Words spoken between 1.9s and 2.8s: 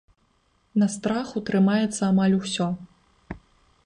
амаль усё.